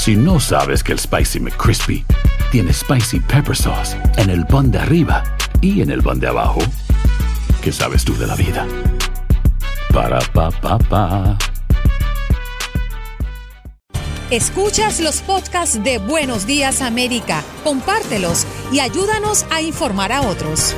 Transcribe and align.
Si 0.00 0.16
no 0.16 0.40
sabes 0.40 0.82
que 0.82 0.92
el 0.92 0.98
Spicy 0.98 1.40
McCrispy 1.40 2.06
tiene 2.50 2.72
Spicy 2.72 3.20
Pepper 3.20 3.54
Sauce 3.54 3.98
en 4.16 4.30
el 4.30 4.46
pan 4.46 4.70
de 4.70 4.78
arriba 4.78 5.22
y 5.60 5.82
en 5.82 5.90
el 5.90 6.02
pan 6.02 6.18
de 6.18 6.26
abajo, 6.26 6.60
¿qué 7.62 7.70
sabes 7.70 8.02
tú 8.02 8.16
de 8.16 8.26
la 8.26 8.34
vida? 8.34 8.66
Para, 9.92 10.20
pa, 10.32 10.50
pa, 10.52 10.78
pa. 10.78 11.36
Escuchas 14.30 15.00
los 15.00 15.20
podcasts 15.20 15.84
de 15.84 15.98
Buenos 15.98 16.46
Días 16.46 16.80
América, 16.80 17.44
compártelos 17.62 18.46
y 18.72 18.80
ayúdanos 18.80 19.44
a 19.50 19.60
informar 19.60 20.12
a 20.12 20.22
otros. 20.22 20.74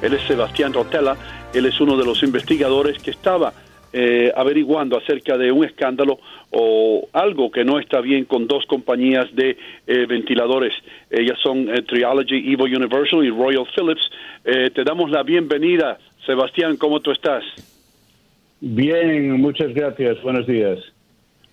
Él 0.00 0.14
es 0.14 0.26
Sebastián 0.26 0.72
Rotella, 0.72 1.14
él 1.52 1.66
es 1.66 1.78
uno 1.78 1.98
de 1.98 2.06
los 2.06 2.22
investigadores 2.22 2.96
que 3.02 3.10
estaba 3.10 3.52
eh, 3.92 4.32
averiguando 4.34 4.98
acerca 4.98 5.36
de 5.36 5.50
un 5.50 5.64
escándalo 5.64 6.18
o 6.50 7.08
algo 7.12 7.50
que 7.50 7.64
no 7.64 7.78
está 7.78 8.00
bien 8.00 8.24
con 8.24 8.46
dos 8.46 8.64
compañías 8.66 9.34
de 9.34 9.56
eh, 9.86 10.06
ventiladores. 10.06 10.72
Ellas 11.10 11.38
son 11.42 11.68
eh, 11.68 11.82
Triology, 11.82 12.52
Evo 12.52 12.64
Universal 12.64 13.24
y 13.24 13.30
Royal 13.30 13.66
Philips. 13.74 14.10
Eh, 14.44 14.70
te 14.70 14.84
damos 14.84 15.10
la 15.10 15.22
bienvenida, 15.22 15.98
Sebastián, 16.24 16.76
¿cómo 16.76 17.00
tú 17.00 17.10
estás? 17.10 17.44
Bien, 18.60 19.40
muchas 19.40 19.72
gracias. 19.74 20.20
Buenos 20.22 20.46
días. 20.46 20.78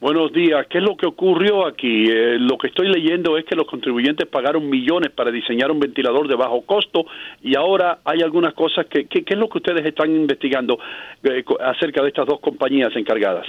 Buenos 0.02 0.34
días. 0.34 0.68
¿Qué 0.70 0.80
es 0.80 0.84
lo 0.84 0.98
que 0.98 1.08
ocurrió 1.08 1.66
aquí? 1.66 2.06
Eh, 2.10 2.38
lo 2.38 2.58
que 2.58 2.68
estoy 2.68 2.90
leyendo 2.90 3.38
es 3.38 3.46
que 3.46 3.56
los 3.56 3.66
contribuyentes 3.66 4.28
pagaron 4.28 4.70
millones 4.70 5.12
para 5.12 5.32
diseñar 5.32 5.72
un 5.72 5.80
ventilador 5.80 6.28
de 6.28 6.36
bajo 6.36 6.62
costo 6.62 7.06
y 7.42 7.56
ahora 7.56 8.00
hay 8.04 8.22
algunas 8.22 8.54
cosas 8.54 8.88
que... 8.88 9.06
¿Qué 9.06 9.24
es 9.26 9.38
lo 9.38 9.48
que 9.48 9.60
ustedes 9.60 9.86
están 9.86 10.14
investigando 10.14 10.78
eh, 11.24 11.44
acerca 11.62 12.02
de 12.02 12.10
estas 12.10 12.28
dos 12.28 12.40
compañías 12.40 12.96
encargadas? 12.96 13.48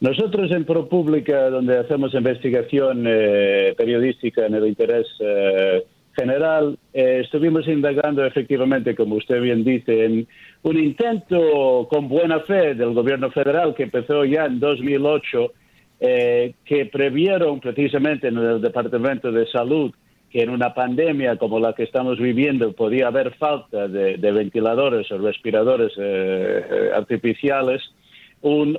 Nosotros 0.00 0.50
en 0.52 0.64
ProPublica, 0.64 1.50
donde 1.50 1.76
hacemos 1.76 2.14
investigación 2.14 3.04
eh, 3.06 3.74
periodística 3.76 4.46
en 4.46 4.54
el 4.54 4.66
interés 4.66 5.06
eh, 5.20 5.84
general, 6.16 6.78
eh, 6.92 7.20
estuvimos 7.24 7.66
indagando 7.68 8.24
efectivamente, 8.24 8.94
como 8.94 9.16
usted 9.16 9.40
bien 9.40 9.64
dice, 9.64 10.04
en 10.04 10.28
un 10.62 10.78
intento 10.78 11.88
con 11.90 12.08
buena 12.08 12.40
fe 12.40 12.74
del 12.74 12.92
gobierno 12.92 13.30
federal 13.30 13.74
que 13.74 13.84
empezó 13.84 14.24
ya 14.24 14.46
en 14.46 14.60
2008, 14.60 15.52
eh, 16.00 16.54
que 16.64 16.86
previeron 16.86 17.60
precisamente 17.60 18.28
en 18.28 18.38
el 18.38 18.60
Departamento 18.60 19.30
de 19.30 19.46
Salud 19.46 19.92
que 20.30 20.42
en 20.42 20.50
una 20.50 20.72
pandemia 20.72 21.36
como 21.36 21.58
la 21.58 21.74
que 21.74 21.82
estamos 21.82 22.18
viviendo 22.18 22.72
podía 22.72 23.08
haber 23.08 23.34
falta 23.34 23.88
de, 23.88 24.16
ventiladores 24.16 25.10
o 25.10 25.18
respiradores 25.18 25.92
eh, 25.98 26.64
eh, 26.70 26.90
artificiales, 26.94 27.82
un, 28.40 28.78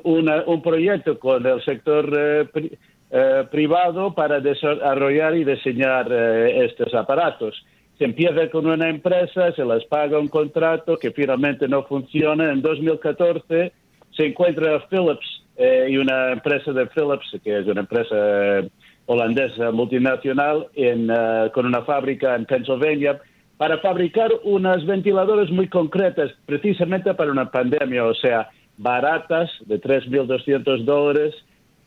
proyecto 0.63 1.19
con 1.19 1.45
el 1.45 1.61
sector 1.63 2.09
eh, 2.17 2.77
eh, 3.11 3.45
privado 3.51 4.13
para 4.13 4.39
desarrollar 4.39 5.35
y 5.35 5.43
diseñar 5.43 6.07
eh, 6.11 6.65
estos 6.65 6.93
aparatos. 6.93 7.63
Se 7.97 8.05
empieza 8.05 8.49
con 8.49 8.65
una 8.65 8.89
empresa, 8.89 9.51
se 9.51 9.63
les 9.63 9.85
paga 9.85 10.17
un 10.17 10.27
contrato 10.27 10.97
que 10.97 11.11
finalmente 11.11 11.67
no 11.67 11.83
funciona. 11.83 12.51
En 12.51 12.61
2014 12.61 13.71
se 14.15 14.25
encuentra 14.25 14.87
Philips 14.89 15.43
eh, 15.57 15.87
y 15.89 15.97
una 15.97 16.31
empresa 16.31 16.71
de 16.71 16.87
Philips, 16.87 17.39
que 17.43 17.59
es 17.59 17.67
una 17.67 17.81
empresa 17.81 18.15
eh, 18.15 18.69
holandesa 19.05 19.71
multinacional, 19.71 20.67
en, 20.73 21.09
eh, 21.11 21.51
con 21.53 21.65
una 21.65 21.83
fábrica 21.83 22.35
en 22.35 22.45
Pennsylvania, 22.45 23.19
para 23.57 23.77
fabricar 23.77 24.31
unas 24.43 24.85
ventiladores 24.85 25.51
muy 25.51 25.67
concretas, 25.67 26.31
precisamente 26.45 27.13
para 27.13 27.31
una 27.31 27.51
pandemia, 27.51 28.05
o 28.05 28.15
sea, 28.15 28.49
baratas, 28.77 29.51
de 29.65 29.79
3.200 29.79 30.83
dólares, 30.83 31.35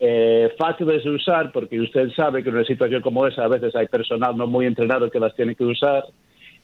eh, 0.01 0.53
fáciles 0.59 1.05
de 1.05 1.11
usar, 1.11 1.53
porque 1.53 1.81
usted 1.81 2.11
sabe 2.17 2.43
que 2.43 2.49
en 2.51 2.57
una 2.57 2.65
situación 2.65 3.01
como 3.03 3.27
esa 3.27 3.45
a 3.45 3.49
veces 3.49 3.75
hay 3.77 3.87
personal 3.87 4.37
no 4.37 4.47
muy 4.47 4.67
entrenado 4.67 5.11
que 5.11 5.21
las 5.21 5.35
tiene 5.35 5.55
que 5.55 5.65
usar, 5.65 6.05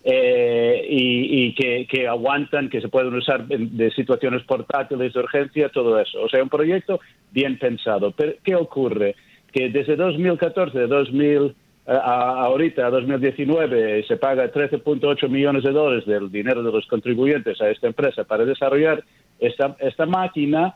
eh, 0.03 0.87
y, 0.89 1.45
y 1.47 1.55
que, 1.55 1.87
que 1.87 2.09
aguantan, 2.09 2.71
que 2.71 2.81
se 2.81 2.89
pueden 2.89 3.15
usar 3.15 3.47
de 3.47 3.91
situaciones 3.91 4.43
portátiles, 4.45 5.13
de 5.13 5.21
urgencia, 5.21 5.69
todo 5.69 5.99
eso. 6.01 6.23
O 6.23 6.29
sea, 6.29 6.43
un 6.43 6.49
proyecto 6.49 7.01
bien 7.31 7.59
pensado. 7.59 8.11
Pero, 8.13 8.33
¿qué 8.43 8.55
ocurre? 8.55 9.15
Que 9.53 9.69
desde 9.69 9.97
2014, 9.97 10.79
de 10.79 10.87
2000 10.87 11.55
a, 11.87 11.93
a- 11.97 12.45
ahorita, 12.47 12.87
a 12.87 12.91
2019, 12.91 14.05
se 14.05 14.17
paga 14.17 14.51
13.8 14.51 15.29
millones 15.29 15.65
de 15.65 15.71
dólares 15.73 16.07
del 16.07 16.31
dinero 16.31 16.63
de 16.63 16.73
los 16.73 16.87
contribuyentes 16.87 17.61
a 17.61 17.69
esta 17.71 17.87
empresa 17.87 18.25
para 18.25 18.45
desarrollar 18.47 19.05
esta, 19.39 19.77
esta 19.81 20.07
máquina. 20.07 20.75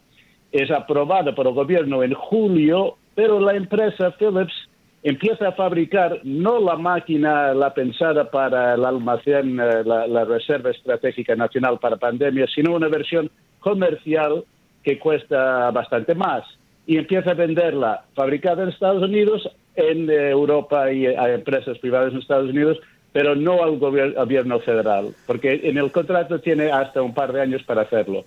Es 0.54 0.70
aprobada 0.70 1.34
por 1.34 1.48
el 1.48 1.52
gobierno 1.52 2.04
en 2.04 2.14
julio, 2.14 2.96
pero 3.16 3.40
la 3.40 3.56
empresa 3.56 4.12
Philips 4.12 4.54
empieza 5.02 5.48
a 5.48 5.52
fabricar 5.52 6.20
no 6.22 6.60
la 6.60 6.76
máquina, 6.76 7.52
la 7.52 7.74
pensada 7.74 8.30
para 8.30 8.74
el 8.74 8.84
almacén, 8.84 9.58
eh, 9.58 9.82
la, 9.84 10.24
Reserva 10.24 10.70
Estratégica 10.70 11.34
Nacional 11.34 11.80
para 11.80 11.96
Pandemias, 11.96 12.50
sino 12.54 12.72
una 12.72 12.86
versión 12.86 13.32
comercial 13.58 14.44
que 14.84 14.96
cuesta 15.00 15.72
bastante 15.72 16.14
más. 16.14 16.44
Y 16.86 16.98
empieza 16.98 17.32
a 17.32 17.34
venderla 17.34 18.04
fabricada 18.14 18.62
en 18.62 18.68
Estados 18.68 19.02
Unidos, 19.02 19.50
en 19.74 20.08
eh, 20.08 20.30
Europa 20.30 20.92
y 20.92 21.06
a 21.06 21.34
empresas 21.34 21.78
privadas 21.78 22.12
en 22.12 22.20
Estados 22.20 22.50
Unidos, 22.50 22.78
pero 23.12 23.34
no 23.34 23.64
al 23.64 23.80
gobier- 23.80 24.14
gobierno 24.14 24.60
federal, 24.60 25.08
porque 25.26 25.62
en 25.64 25.78
el 25.78 25.90
contrato 25.90 26.38
tiene 26.38 26.70
hasta 26.70 27.02
un 27.02 27.12
par 27.12 27.32
de 27.32 27.40
años 27.40 27.64
para 27.64 27.82
hacerlo. 27.82 28.24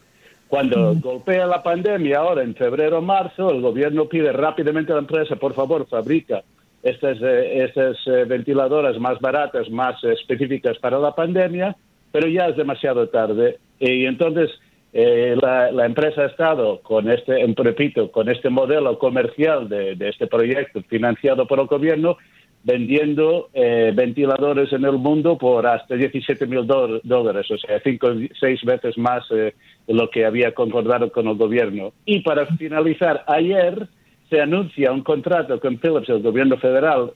Cuando 0.47 0.95
golpea 0.95 1.45
la 1.45 1.61
pandemia 1.61 2.19
ahora 2.19 2.41
en 2.41 2.55
febrero 2.55 2.99
o 2.99 3.01
marzo, 3.01 3.51
el 3.51 3.61
gobierno 3.61 4.05
pide 4.05 4.31
rápidamente 4.31 4.93
a 4.93 4.95
la 4.95 5.01
empresa, 5.01 5.35
por 5.35 5.53
favor, 5.53 5.85
fabrica 5.87 6.41
estas, 6.83 7.17
eh, 7.21 7.65
estas 7.65 7.97
eh, 8.07 8.23
ventiladoras 8.25 8.97
más 8.97 9.19
baratas, 9.19 9.69
más 9.69 10.01
específicas 10.03 10.77
para 10.77 10.99
la 10.99 11.13
pandemia, 11.13 11.75
pero 12.11 12.27
ya 12.27 12.47
es 12.47 12.55
demasiado 12.55 13.09
tarde. 13.09 13.59
Y 13.79 14.05
entonces 14.05 14.49
eh, 14.93 15.35
la, 15.41 15.69
la 15.71 15.85
empresa 15.85 16.21
ha 16.21 16.27
estado 16.27 16.79
con 16.81 17.11
este, 17.11 17.35
repito, 17.57 18.09
con 18.09 18.29
este 18.29 18.49
modelo 18.49 18.97
comercial 18.97 19.67
de, 19.67 19.95
de 19.95 20.09
este 20.09 20.27
proyecto 20.27 20.81
financiado 20.83 21.45
por 21.45 21.59
el 21.59 21.67
gobierno 21.67 22.17
vendiendo 22.63 23.49
eh, 23.53 23.91
ventiladores 23.95 24.73
en 24.73 24.83
el 24.83 24.97
mundo 24.97 25.37
por 25.37 25.65
hasta 25.65 25.95
17 25.95 26.47
mil 26.47 26.65
dólares, 26.65 27.49
o 27.49 27.57
sea, 27.57 27.79
cinco 27.83 28.09
seis 28.39 28.61
veces 28.63 28.97
más 28.97 29.23
eh, 29.31 29.53
de 29.87 29.93
lo 29.93 30.09
que 30.09 30.25
había 30.25 30.53
concordado 30.53 31.11
con 31.11 31.27
el 31.27 31.35
gobierno. 31.35 31.93
Y 32.05 32.21
para 32.21 32.45
finalizar, 32.45 33.23
ayer 33.27 33.87
se 34.29 34.41
anuncia 34.41 34.91
un 34.91 35.03
contrato 35.03 35.59
con 35.59 35.77
Philips, 35.77 36.09
el 36.09 36.21
gobierno 36.21 36.57
federal, 36.57 37.13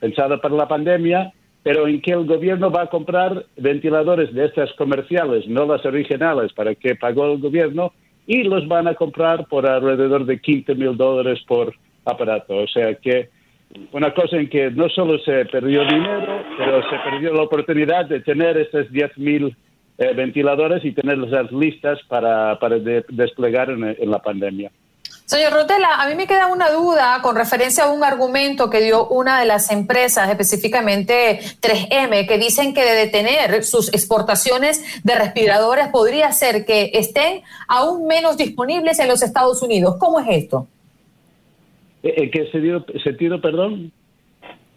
pensado 0.00 0.40
para 0.40 0.54
la 0.54 0.68
pandemia, 0.68 1.32
pero 1.62 1.86
en 1.86 2.00
que 2.00 2.12
el 2.12 2.26
gobierno 2.26 2.70
va 2.70 2.82
a 2.82 2.90
comprar 2.90 3.46
ventiladores 3.56 4.32
de 4.32 4.46
estas 4.46 4.72
comerciales, 4.74 5.46
no 5.48 5.66
las 5.66 5.84
originales, 5.84 6.52
para 6.52 6.74
que 6.74 6.94
pagó 6.94 7.32
el 7.32 7.38
gobierno, 7.38 7.92
y 8.26 8.44
los 8.44 8.66
van 8.68 8.88
a 8.88 8.94
comprar 8.94 9.46
por 9.46 9.66
alrededor 9.66 10.24
de 10.24 10.40
15 10.40 10.74
mil 10.74 10.96
dólares 10.96 11.40
por 11.46 11.74
aparato. 12.04 12.56
O 12.56 12.66
sea 12.66 12.94
que 12.94 13.28
una 13.92 14.14
cosa 14.14 14.36
en 14.36 14.48
que 14.48 14.70
no 14.70 14.88
solo 14.88 15.18
se 15.20 15.44
perdió 15.46 15.84
dinero, 15.84 16.44
pero 16.56 16.82
se 16.88 16.96
perdió 16.98 17.32
la 17.32 17.42
oportunidad 17.42 18.06
de 18.06 18.20
tener 18.20 18.56
estos 18.56 18.90
10 18.90 19.18
mil 19.18 19.56
eh, 19.98 20.12
ventiladores 20.14 20.84
y 20.84 20.92
tenerlas 20.92 21.50
listas 21.52 21.98
para, 22.08 22.58
desplegar 23.08 23.70
en 23.70 24.10
la 24.10 24.18
pandemia. 24.20 24.70
Señor 25.26 25.54
Rotela, 25.54 26.02
a 26.02 26.08
mí 26.08 26.16
me 26.16 26.26
queda 26.26 26.48
una 26.48 26.70
duda 26.70 27.18
con 27.22 27.34
referencia 27.34 27.84
a 27.84 27.90
un 27.90 28.04
argumento 28.04 28.68
que 28.68 28.82
dio 28.82 29.08
una 29.08 29.40
de 29.40 29.46
las 29.46 29.70
empresas, 29.70 30.28
específicamente 30.28 31.40
3M, 31.62 32.28
que 32.28 32.36
dicen 32.36 32.74
que 32.74 32.84
de 32.84 32.92
detener 32.92 33.64
sus 33.64 33.88
exportaciones 33.94 35.02
de 35.02 35.14
respiradores 35.14 35.88
podría 35.88 36.30
ser 36.32 36.66
que 36.66 36.90
estén 36.92 37.42
aún 37.68 38.06
menos 38.06 38.36
disponibles 38.36 38.98
en 38.98 39.08
los 39.08 39.22
Estados 39.22 39.62
Unidos. 39.62 39.96
¿Cómo 39.98 40.20
es 40.20 40.26
esto? 40.28 40.68
¿En 42.04 42.30
qué 42.30 42.50
sentido, 43.02 43.40
perdón? 43.40 43.90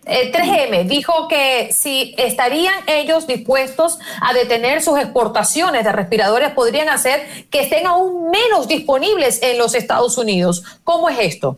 3M 0.05 0.73
eh, 0.73 0.83
dijo 0.85 1.27
que 1.27 1.67
si 1.71 2.15
estarían 2.17 2.75
ellos 2.87 3.27
dispuestos 3.27 3.99
a 4.21 4.33
detener 4.33 4.81
sus 4.81 4.97
exportaciones 4.97 5.83
de 5.83 5.91
respiradores, 5.91 6.51
podrían 6.51 6.87
hacer 6.87 7.19
que 7.51 7.59
estén 7.59 7.85
aún 7.85 8.31
menos 8.31 8.69
disponibles 8.69 9.43
en 9.43 9.57
los 9.57 9.75
Estados 9.75 10.17
Unidos. 10.17 10.79
¿Cómo 10.85 11.09
es 11.09 11.19
esto? 11.19 11.57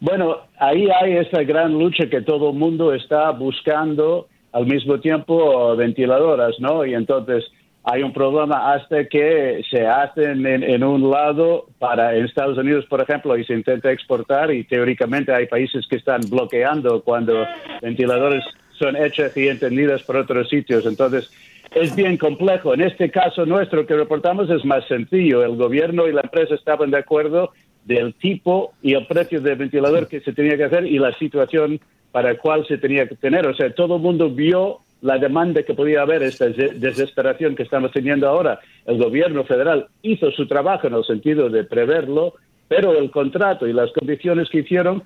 Bueno, 0.00 0.36
ahí 0.58 0.86
hay 1.00 1.16
esa 1.16 1.42
gran 1.42 1.72
lucha 1.72 2.10
que 2.10 2.20
todo 2.20 2.50
el 2.50 2.56
mundo 2.56 2.92
está 2.92 3.30
buscando 3.30 4.28
al 4.52 4.66
mismo 4.66 5.00
tiempo 5.00 5.74
ventiladoras, 5.76 6.54
¿no? 6.60 6.84
Y 6.84 6.94
entonces 6.94 7.44
hay 7.90 8.02
un 8.02 8.12
problema 8.12 8.74
hasta 8.74 9.04
que 9.06 9.62
se 9.70 9.86
hacen 9.86 10.44
en, 10.46 10.84
un 10.84 11.10
lado 11.10 11.68
para 11.78 12.14
en 12.14 12.26
Estados 12.26 12.58
Unidos, 12.58 12.84
por 12.84 13.00
ejemplo, 13.00 13.34
y 13.36 13.44
se 13.44 13.54
intenta 13.54 13.90
exportar 13.90 14.52
y 14.52 14.64
teóricamente 14.64 15.32
hay 15.32 15.46
países 15.46 15.86
que 15.88 15.96
están 15.96 16.20
bloqueando 16.28 17.02
cuando 17.02 17.46
ventiladores 17.80 18.44
son 18.78 18.94
hechos 18.94 19.34
y 19.38 19.48
entendidos 19.48 20.02
por 20.02 20.16
otros 20.16 20.50
sitios. 20.50 20.84
Entonces, 20.84 21.30
es 21.74 21.96
bien 21.96 22.18
complejo. 22.18 22.74
En 22.74 22.82
este 22.82 23.10
caso 23.10 23.46
nuestro 23.46 23.86
que 23.86 23.96
reportamos 23.96 24.50
es 24.50 24.64
más 24.66 24.86
sencillo. 24.86 25.42
El 25.42 25.56
gobierno 25.56 26.06
y 26.06 26.12
la 26.12 26.20
empresa 26.20 26.56
estaban 26.56 26.90
de 26.90 26.98
acuerdo 26.98 27.52
del 27.88 28.14
tipo 28.14 28.74
y 28.82 28.92
el 28.92 29.06
precio 29.06 29.40
del 29.40 29.56
ventilador 29.56 30.06
que 30.06 30.20
se 30.20 30.34
tenía 30.34 30.56
que 30.56 30.64
hacer 30.64 30.86
y 30.86 30.98
la 30.98 31.12
situación 31.14 31.80
para 32.12 32.30
el 32.30 32.38
cual 32.38 32.66
se 32.66 32.76
tenía 32.76 33.08
que 33.08 33.16
tener. 33.16 33.46
O 33.46 33.54
sea, 33.54 33.74
todo 33.74 33.96
el 33.96 34.02
mundo 34.02 34.28
vio 34.30 34.80
la 35.00 35.18
demanda 35.18 35.62
que 35.62 35.74
podía 35.74 36.02
haber, 36.02 36.22
esta 36.22 36.48
desesperación 36.48 37.56
que 37.56 37.62
estamos 37.62 37.90
teniendo 37.92 38.28
ahora. 38.28 38.60
El 38.84 38.98
gobierno 38.98 39.44
federal 39.44 39.86
hizo 40.02 40.30
su 40.32 40.46
trabajo 40.46 40.86
en 40.86 40.94
el 40.94 41.04
sentido 41.04 41.48
de 41.48 41.64
preverlo, 41.64 42.34
pero 42.68 42.96
el 42.96 43.10
contrato 43.10 43.66
y 43.66 43.72
las 43.72 43.90
condiciones 43.92 44.50
que 44.50 44.58
hicieron 44.58 45.02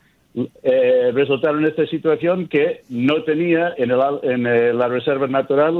eh, 0.62 1.10
resultaron 1.12 1.60
en 1.60 1.70
esta 1.70 1.86
situación 1.86 2.48
que 2.48 2.82
no 2.88 3.22
tenía 3.22 3.74
en, 3.76 3.90
eh, 4.46 4.72
la 4.72 4.88
reserva 4.88 5.28
natural 5.28 5.76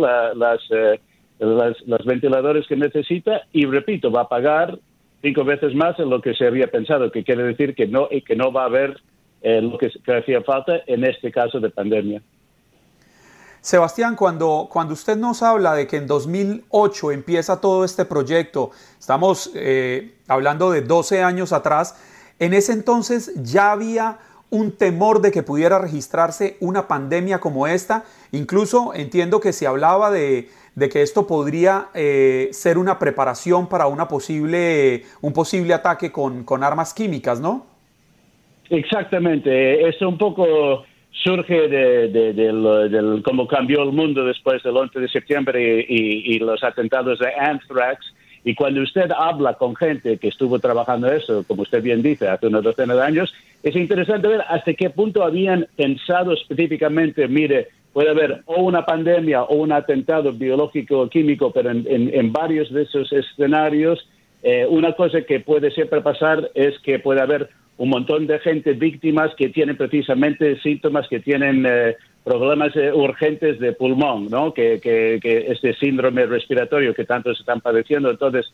eh, 0.71 1.01
las, 1.41 1.77
las, 1.87 2.05
ventiladores 2.05 2.67
que 2.69 2.77
necesita 2.77 3.43
y, 3.53 3.65
repito, 3.65 4.13
va 4.13 4.23
a 4.23 4.29
pagar 4.29 4.79
cinco 5.23 5.45
veces 5.45 5.75
más 5.75 5.99
en 5.99 6.11
lo 6.11 6.21
que 6.21 6.35
se 6.35 6.47
había 6.47 6.67
pensado, 6.67 7.11
que 7.11 7.25
quiere 7.25 7.45
decir 7.45 7.75
que 7.75 7.87
no, 7.87 8.09
que 8.09 8.37
no 8.37 8.53
va 8.53 8.63
a 8.63 8.67
haber 8.67 9.01
lo 9.43 9.79
que 9.79 9.91
hacía 10.13 10.43
falta 10.43 10.83
en 10.87 11.05
este 11.05 11.33
caso 11.33 11.59
de 11.59 11.71
pandemia. 11.71 12.23
Sebastián, 13.63 14.17
cuando, 14.17 14.69
cuando 14.69 14.93
usted 14.93 15.17
nos 15.17 15.41
habla 15.41 15.75
de 15.75 15.87
que 15.87 15.97
en 15.97 16.09
2008 16.09 17.13
empieza 17.13 17.61
todo 17.61 17.85
este 17.85 18.05
proyecto, 18.05 18.73
estamos 18.99 19.53
eh, 19.55 20.17
hablando 20.27 20.73
de 20.73 20.83
12 20.83 21.23
años 21.23 21.53
atrás, 21.53 21.97
en 22.41 22.55
ese 22.55 22.73
entonces 22.73 23.33
ya 23.37 23.71
había 23.71 24.19
un 24.51 24.73
temor 24.73 25.21
de 25.21 25.31
que 25.31 25.45
pudiera 25.45 25.79
registrarse 25.79 26.57
una 26.59 26.89
pandemia 26.89 27.39
como 27.39 27.69
esta. 27.69 28.05
Incluso 28.33 28.95
entiendo 28.95 29.41
que 29.41 29.53
se 29.53 29.69
hablaba 29.69 30.11
de, 30.11 30.51
que 30.89 31.03
esto 31.03 31.27
podría 31.27 31.89
eh, 31.95 32.49
ser 32.53 32.79
una 32.79 32.99
preparación 32.99 33.69
para 33.69 33.87
una 33.87 34.09
posible, 34.09 35.05
un 35.21 35.33
posible 35.33 35.75
ataque 35.75 36.11
con, 36.11 36.45
con 36.45 36.65
armas 36.65 36.95
químicas, 36.95 37.41
¿no? 37.41 37.67
Exactamente, 38.71 39.87
es 39.87 40.01
un 40.01 40.17
poco 40.17 40.85
surge 41.13 41.69
de, 41.69 42.09
de, 42.09 43.23
cómo 43.23 43.47
cambió 43.47 43.83
el 43.83 43.93
mundo 43.93 44.25
después 44.25 44.63
del 44.63 44.77
11 44.77 45.01
de 45.01 45.09
septiembre 45.09 45.87
y, 45.89 46.39
los 46.39 46.63
atentados 46.65 47.19
de 47.19 47.33
Anthrax. 47.35 48.13
Y 48.45 48.55
cuando 48.57 48.83
usted 48.83 49.11
habla 49.17 49.55
con 49.55 49.77
gente 49.77 50.19
que 50.19 50.29
estuvo 50.29 50.59
trabajando 50.59 51.13
eso, 51.13 51.45
como 51.47 51.63
usted 51.63 51.81
bien 51.81 52.03
dice, 52.03 52.29
hace 52.29 52.49
una 52.49 52.61
docena 52.61 52.95
de 52.95 53.03
años, 53.03 53.33
es 53.63 53.77
interesante 53.77 54.27
ver 54.27 54.43
hasta 54.49 54.75
qué 54.75 54.91
punto 54.91 55.23
habían 55.23 55.69
pensado 55.77 56.33
específicamente, 56.33 57.29
mire, 57.29 57.69
puede 57.93 58.11
haber 58.11 58.43
o 58.47 58.63
una 58.63 58.85
pandemia 58.85 59.43
o 59.43 59.57
un 59.57 59.73
atentado 59.73 60.33
biológico 60.33 61.01
o 61.01 61.09
químico, 61.09 61.53
pero 61.53 61.71
en, 61.71 62.33
varios 62.33 62.73
de 62.73 62.83
esos 62.83 63.13
escenarios, 63.13 64.07
eh, 64.43 64.67
una 64.69 64.93
cosa 64.95 65.23
que 65.23 65.41
puede 65.41 65.71
siempre 65.71 66.01
pasar 66.01 66.51
es 66.55 66.79
que 66.81 66.99
puede 66.99 67.21
haber 67.21 67.51
un 67.79 67.91
montón 67.91 68.27
de 68.27 68.39
gente 68.39 68.73
víctimas 68.73 69.35
que 69.37 69.49
tienen 69.49 69.77
precisamente 69.77 70.61
síntomas 70.61 71.09
que 71.09 71.21
tienen 71.21 71.67
eh, 71.67 71.97
problemas 72.25 72.75
eh, 72.77 72.93
urgentes 72.93 73.59
de 73.59 73.73
pulmón, 73.73 74.29
¿no? 74.31 74.55
Que, 74.55 74.81
que, 74.81 75.19
que, 75.21 75.47
este 75.49 75.75
síndrome 75.75 76.27
respiratorio 76.27 76.95
que 76.95 77.05
tanto 77.05 77.35
se 77.35 77.41
están 77.41 77.61
padeciendo. 77.61 78.11
Entonces, 78.11 78.47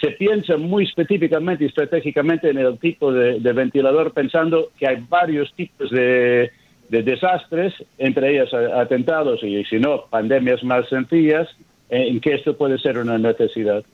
se 0.00 0.10
piensa 0.12 0.56
muy 0.56 0.84
específicamente 0.84 1.64
y 1.64 1.68
estratégicamente 1.68 2.50
en 2.50 2.58
el 2.58 2.78
tipo 2.78 3.12
de, 3.12 3.38
ventilador, 3.52 4.12
pensando 4.12 4.70
que 4.78 4.86
hay 4.86 5.02
varios 5.08 5.52
tipos 5.54 5.90
de, 5.90 6.50
de 6.88 7.02
desastres, 7.02 7.74
entre 7.98 8.32
ellas 8.32 8.52
atentados 8.52 9.42
y, 9.42 9.64
si 9.64 9.78
no, 9.78 10.04
pandemias 10.10 10.62
más 10.62 10.88
sencillas, 10.88 11.48
eh, 11.90 12.06
en 12.08 12.20
que 12.20 12.34
esto 12.34 12.56
puede 12.56 12.78
ser 12.78 12.98
una 12.98 13.18
necesidad. 13.18 13.84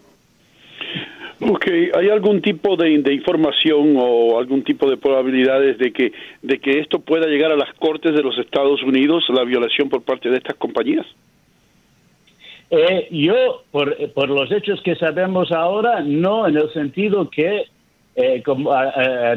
Ok, 1.40 1.66
¿hay 1.94 2.08
algún 2.08 2.40
tipo 2.40 2.76
de, 2.76 2.90
información 2.90 3.96
o 3.96 4.38
algún 4.38 4.62
tipo 4.62 4.88
de 4.88 4.96
probabilidades 4.96 5.76
de 5.78 5.92
que, 5.92 6.12
de 6.40 6.58
que 6.60 6.78
esto 6.78 7.00
pueda 7.00 7.26
llegar 7.26 7.50
a 7.50 7.56
las 7.56 7.72
Cortes 7.74 8.14
de 8.14 8.22
los 8.22 8.38
Estados 8.38 8.82
Unidos, 8.82 9.24
la 9.28 9.42
violación 9.42 9.88
por 9.88 10.02
parte 10.02 10.30
de 10.30 10.36
estas 10.36 10.54
compañías? 10.54 11.06
Eh, 12.70 13.08
yo, 13.10 13.64
por, 13.72 13.96
por 14.12 14.30
los 14.30 14.52
hechos 14.52 14.80
que 14.82 14.94
sabemos 14.94 15.50
ahora, 15.50 16.00
no, 16.00 16.46
en 16.46 16.56
el 16.56 16.72
sentido 16.72 17.28
que 17.28 17.64
eh, 18.14 18.42
como, 18.42 18.70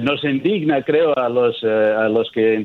nos 0.02 0.24
indigna, 0.24 0.84
creo, 0.84 1.18
a 1.18 1.30
los, 1.30 1.58
eh, 1.64 1.96
a 1.98 2.10
los 2.10 2.30
que 2.32 2.64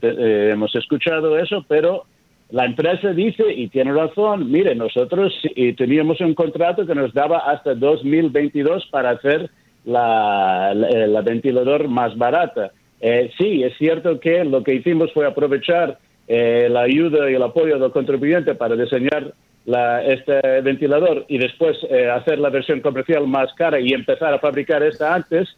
hemos 0.51 0.75
escuchado 0.75 1.39
eso, 1.39 1.65
pero 1.69 2.05
la 2.51 2.65
empresa 2.65 3.13
dice, 3.13 3.45
y 3.53 3.69
tiene 3.69 3.93
razón, 3.93 4.51
mire, 4.51 4.75
nosotros 4.75 5.33
teníamos 5.77 6.21
un 6.21 6.35
contrato 6.35 6.85
que 6.85 6.95
nos 6.95 7.13
daba 7.15 7.39
hasta 7.39 7.75
2022 7.75 8.87
para 8.91 9.11
hacer 9.11 9.51
la, 9.85 10.73
la, 10.75 11.21
ventilador 11.23 11.89
más 11.89 12.17
barata. 12.17 12.73
Eh, 13.01 13.31
sí, 13.39 13.63
es 13.63 13.77
cierto 13.79 14.21
que 14.21 14.45
lo 14.45 14.63
que 14.63 14.75
hicimos 14.75 15.13
fue 15.13 15.27
aprovechar 15.27 15.99
eh, 16.29 16.69
la 16.71 16.83
ayuda 16.83 17.31
y 17.31 17.35
el 17.35 17.43
apoyo 17.43 17.79
del 17.79 17.91
contribuyente 17.91 18.55
para 18.55 18.77
diseñar 18.77 19.33
la, 19.65 20.05
este 20.05 20.61
ventilador 20.61 21.25
y 21.29 21.39
después 21.39 21.77
eh, 21.89 22.11
hacer 22.11 22.39
la 22.39 22.51
versión 22.51 22.81
comercial 22.81 23.27
más 23.27 23.53
cara 23.55 23.81
y 23.81 23.93
empezar 23.93 24.35
a 24.35 24.39
fabricar 24.39 24.83
esta 24.83 25.15
antes. 25.15 25.49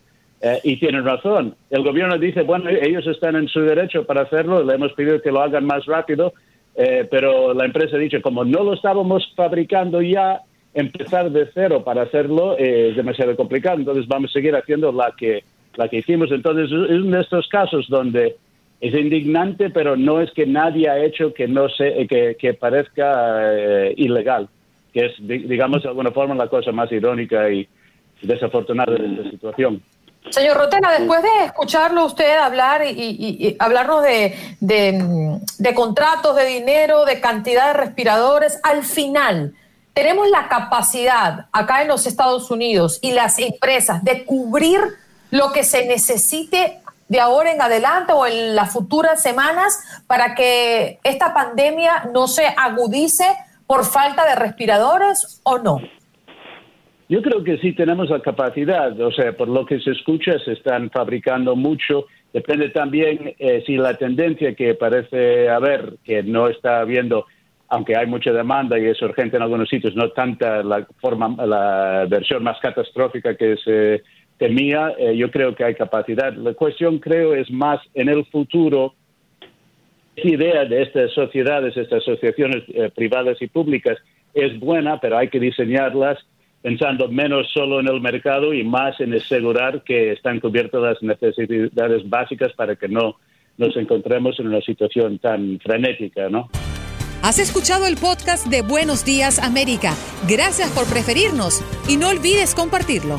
Y 0.65 0.77
tienen 0.79 1.05
razón. 1.05 1.55
El 1.71 1.85
gobierno 1.85 2.19
dice, 2.19 2.43
bueno, 2.43 2.69
ellos 2.69 3.07
están 3.07 3.37
en 3.37 3.47
su 3.47 3.61
derecho 3.61 4.05
para 4.05 4.23
hacerlo, 4.23 4.65
le 4.65 4.75
hemos 4.75 4.93
pedido 4.93 5.23
que 5.23 5.31
lo 5.31 5.41
hagan 5.41 5.65
más 5.65 5.87
rápido, 5.87 6.33
eh, 6.75 7.07
pero 7.11 7.53
la 7.53 7.67
empresa 7.67 7.97
ha 7.97 8.01
dicho, 8.01 8.23
como 8.23 8.45
no 8.45 8.65
lo 8.65 8.75
estábamos 8.75 9.31
fabricando 9.37 10.01
ya, 10.01 10.41
empezar 10.75 11.31
de 11.31 11.51
cero 11.53 11.85
para 11.85 12.03
hacerlo 12.03 12.57
eh, 12.59 12.89
es 12.91 12.97
demasiado 12.97 13.37
complicado, 13.37 13.77
entonces 13.77 14.09
vamos 14.09 14.31
a 14.31 14.33
seguir 14.33 14.57
haciendo 14.57 14.91
la 14.91 15.13
que, 15.17 15.45
la 15.77 15.89
que 15.89 15.99
hicimos. 15.99 16.33
Entonces 16.33 16.67
es 16.67 16.73
uno 16.73 17.17
de 17.17 17.23
estos 17.23 17.47
casos 17.49 17.87
donde 17.89 18.37
es 18.81 18.95
indignante, 18.95 19.69
pero 19.71 19.97
no 19.97 20.21
es 20.21 20.31
que 20.33 20.47
nadie 20.47 20.89
ha 20.89 21.05
hecho 21.05 21.35
que, 21.35 21.47
no 21.47 21.69
se, 21.69 22.07
que, 22.07 22.37
que 22.39 22.55
parezca 22.55 23.55
eh, 23.55 23.95
ilegal, 23.97 24.49
que 24.95 25.07
es, 25.07 25.13
digamos, 25.21 25.83
de 25.83 25.91
alguna 25.91 26.11
forma 26.11 26.35
la 26.35 26.49
cosa 26.49 26.73
más 26.73 26.91
irónica 26.91 27.51
y 27.51 27.69
desafortunada 28.23 28.95
de 28.95 29.07
esta 29.07 29.31
situación. 29.31 29.83
Señor 30.31 30.57
Rotena, 30.57 30.93
después 30.93 31.23
de 31.23 31.45
escucharlo 31.45 32.07
usted 32.07 32.38
hablar 32.38 32.83
y, 32.87 33.57
hablarnos 33.59 34.02
de, 34.02 34.37
de, 34.61 35.75
contratos, 35.75 36.37
de 36.37 36.45
dinero, 36.45 37.05
de 37.05 37.21
cantidad 37.21 37.69
de 37.69 37.73
respiradores, 37.75 38.61
al 38.62 38.85
final, 38.85 39.55
¿tenemos 39.93 40.29
la 40.29 40.49
capacidad 40.49 41.47
acá 41.52 41.83
en 41.83 41.88
los 41.88 42.07
Estados 42.07 42.50
Unidos 42.50 42.99
y 43.02 43.12
las 43.12 43.38
empresas 43.38 44.05
de 44.05 44.25
cubrir 44.25 44.81
lo 45.31 45.52
que 45.52 45.64
se 45.64 45.87
necesite 45.87 46.81
de 47.09 47.21
ahora 47.21 47.52
en 47.52 47.61
adelante 47.61 48.12
o 48.12 48.25
en 48.25 48.55
las 48.55 48.71
futuras 48.73 49.21
semanas 49.21 49.81
para 50.07 50.35
que 50.35 50.99
esta 51.05 51.35
pandemia 51.35 52.05
no 52.12 52.26
se 52.29 52.47
agudice 52.47 53.26
por 53.67 53.85
falta 53.85 54.25
de 54.25 54.35
respiradores 54.35 55.41
o 55.43 55.59
no? 55.59 55.79
Yo 57.12 57.21
creo 57.21 57.45
que 57.45 57.59
sí 57.59 57.75
tenemos 57.75 58.09
la 58.09 58.21
capacidad, 58.21 58.99
o 58.99 59.12
sea, 59.12 59.37
por 59.37 59.47
lo 59.47 59.66
que 59.66 59.78
se 59.81 59.90
escucha, 59.90 60.38
se 60.38 60.52
están 60.52 60.88
fabricando 60.88 61.54
mucho. 61.54 62.07
Depende 62.33 62.71
también 62.71 63.35
eh, 63.38 63.62
si 63.66 63.76
la 63.76 63.99
tendencia 63.99 64.54
que 64.54 64.75
parece 64.75 65.50
haber, 65.50 65.99
que 66.04 66.23
no 66.23 66.49
está 66.49 66.81
habiendo, 66.81 67.26
aunque 67.69 67.99
hay 67.99 68.07
mucha 68.07 68.33
demanda 68.33 68.78
y 68.78 68.87
es 68.87 69.02
urgente 69.02 69.37
en 69.37 69.42
algunos 69.42 69.69
sitios, 69.69 69.95
no 69.95 70.09
tanta 70.12 70.62
la 70.62 70.87
forma, 71.02 71.37
la 71.45 72.07
versión 72.09 72.45
más 72.45 72.59
catastrófica 72.61 73.37
que 73.37 73.59
se 73.59 74.02
temía, 74.38 74.95
eh, 74.97 75.14
yo 75.14 75.31
creo 75.31 75.54
que 75.54 75.64
hay 75.64 75.75
capacidad. 75.75 76.33
La 76.33 76.54
cuestión, 76.54 76.99
creo, 76.99 77.35
es 77.35 77.50
más 77.50 77.78
en 77.92 78.09
el 78.09 78.25
futuro. 78.25 78.95
La 80.16 80.31
idea 80.31 80.64
de 80.64 80.81
estas 80.81 81.12
sociedades, 81.12 81.76
estas 81.76 82.00
asociaciones 82.00 82.64
eh, 82.69 82.90
privadas 82.95 83.37
y 83.42 83.49
públicas, 83.49 83.99
es 84.33 84.59
buena, 84.59 84.99
pero 84.99 85.19
hay 85.19 85.28
que 85.28 85.40
diseñarlas 85.40 86.19
pensando 86.62 87.09
menos 87.09 87.50
solo 87.52 87.81
en 87.81 87.88
el 87.88 88.00
mercado 88.00 88.54
y 88.54 88.64
más 88.64 88.99
en 89.00 89.14
asegurar 89.14 89.83
que 89.83 90.12
están 90.12 90.40
cubiertas 90.40 90.81
las 90.81 91.02
necesidades 91.02 92.09
básicas 92.09 92.52
para 92.54 92.76
que 92.76 92.88
no 92.88 93.16
nos 93.59 93.76
encontremos 93.76 94.38
en 94.38 94.47
una 94.49 94.61
situación 94.61 95.19
tan 95.19 95.59
frenética, 95.61 96.28
¿no? 96.31 96.49
Has 97.23 97.38
escuchado 97.38 97.87
el 97.87 97.97
podcast 97.97 98.47
de 98.49 98.62
Buenos 98.62 99.04
Días 99.04 99.38
América. 99.38 99.95
Gracias 100.28 100.71
por 100.71 100.87
preferirnos 100.87 101.62
y 101.88 101.97
no 101.97 102.09
olvides 102.09 102.54
compartirlo. 102.54 103.19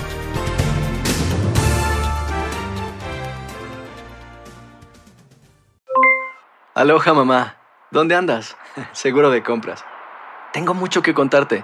Aloha 6.76 7.14
mamá, 7.14 7.58
¿dónde 7.92 8.16
andas? 8.16 8.58
Seguro 8.94 9.30
de 9.30 9.44
compras. 9.44 9.86
Tengo 10.52 10.74
mucho 10.74 11.02
que 11.02 11.14
contarte. 11.14 11.64